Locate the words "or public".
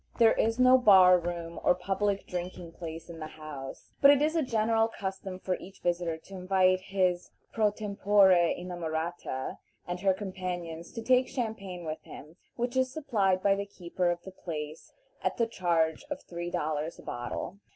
1.63-2.25